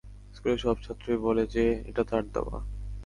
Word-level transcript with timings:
স্কুলের 0.35 0.59
সব 0.59 0.75
ছাত্রই 0.81 1.17
বলে 1.17 1.43
যে 1.47 1.65
এটা 1.85 2.03
তার 2.03 2.23
দেওয়া। 2.31 2.57